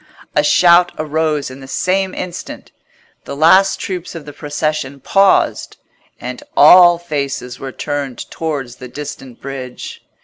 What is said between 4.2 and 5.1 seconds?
the procession